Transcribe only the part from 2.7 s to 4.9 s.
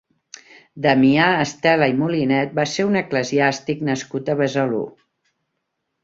ser un eclesiàstic nascut a Besalú.